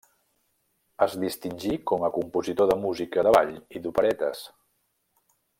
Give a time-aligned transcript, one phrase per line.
[1.05, 4.47] Es distingí com a compositor de música de ball i d'operetes.